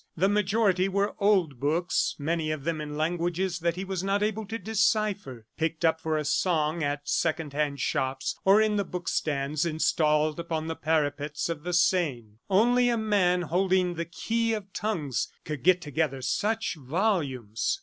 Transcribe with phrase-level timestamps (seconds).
[0.17, 4.47] The majority were old books, many of them in languages that he was not able
[4.47, 9.07] to decipher, picked up for a song at second hand shops or on the book
[9.07, 12.39] stands installed upon the parapets of the Seine.
[12.49, 17.79] Only a man holding the key of tongues could get together such volumes.